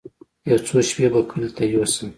يو 0.49 0.57
څو 0.67 0.75
شپې 0.87 1.07
به 1.13 1.21
کلي 1.29 1.49
ته 1.55 1.63
يوسم. 1.73 2.09